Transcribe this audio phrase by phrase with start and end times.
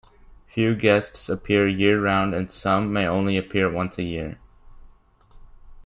[0.47, 4.39] Few guests appear year-round and some may only appear once a year.